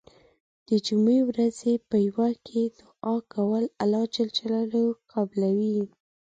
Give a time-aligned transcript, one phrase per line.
[0.67, 4.17] د جمعې ورځې په یو برخه کې دعا کول الله ج
[5.13, 5.79] قبلوی.